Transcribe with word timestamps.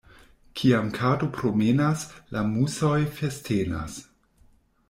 Kiam 0.59 0.87
kato 0.95 1.29
promenas, 1.35 2.07
la 2.37 2.43
musoj 2.55 2.97
festenas. 3.19 4.03